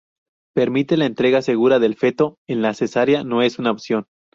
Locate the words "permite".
0.55-0.97